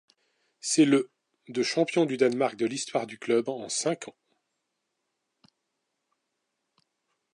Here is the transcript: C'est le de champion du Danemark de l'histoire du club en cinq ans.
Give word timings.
C'est 0.61 0.85
le 0.85 1.11
de 1.47 1.61
champion 1.61 2.07
du 2.07 2.17
Danemark 2.17 2.55
de 2.55 2.65
l'histoire 2.65 3.05
du 3.05 3.19
club 3.19 3.49
en 3.49 3.69
cinq 3.69 4.07
ans. 4.07 4.15